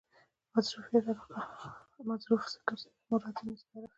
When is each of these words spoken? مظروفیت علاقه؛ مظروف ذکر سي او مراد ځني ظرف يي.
مظروفیت 0.53 1.05
علاقه؛ 1.07 1.39
مظروف 2.09 2.41
ذکر 2.53 2.75
سي 2.81 2.87
او 2.93 3.01
مراد 3.11 3.35
ځني 3.39 3.53
ظرف 3.59 3.71
يي. 3.79 3.87